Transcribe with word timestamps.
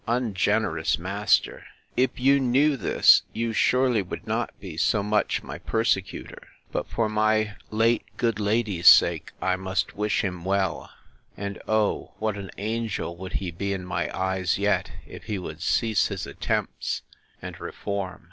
Ungenerous 0.07 0.97
master! 0.97 1.63
if 1.95 2.19
you 2.19 2.39
knew 2.39 2.75
this, 2.75 3.21
you 3.33 3.53
surely 3.53 4.01
would 4.01 4.25
not 4.25 4.49
be 4.59 4.75
so 4.75 5.03
much 5.03 5.43
my 5.43 5.59
persecutor! 5.59 6.41
But, 6.71 6.87
for 6.87 7.07
my 7.07 7.53
late 7.69 8.01
good 8.17 8.39
lady's 8.39 8.87
sake, 8.87 9.31
I 9.43 9.57
must 9.57 9.95
wish 9.95 10.23
him 10.23 10.43
well; 10.43 10.89
and 11.37 11.61
O 11.67 12.13
what 12.17 12.35
an 12.35 12.49
angel 12.57 13.15
would 13.17 13.33
he 13.33 13.51
be 13.51 13.73
in 13.73 13.85
my 13.85 14.09
eyes 14.19 14.57
yet, 14.57 14.89
if 15.05 15.25
he 15.25 15.37
would 15.37 15.61
cease 15.61 16.07
his 16.07 16.25
attempts, 16.25 17.03
and 17.39 17.59
reform! 17.59 18.19